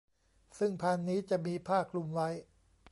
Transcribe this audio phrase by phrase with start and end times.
[0.59, 2.29] ซึ่งพานนี้จะมีผ้าคลุมไว้